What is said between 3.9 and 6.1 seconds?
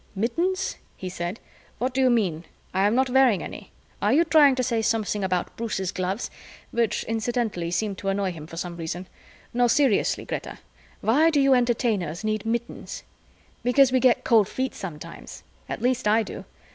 Are you trying to say something about Bruce's